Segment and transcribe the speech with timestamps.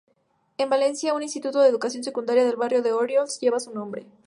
[0.57, 4.07] En Valencia, un Instituto de Educación Secundaria del barrio de Orriols lleva su nombre.